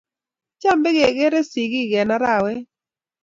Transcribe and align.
Cham 0.61 0.77
bigegeere 0.83 1.39
sigiik 1.51 1.91
eng 2.01 2.13
arawet 2.15 2.63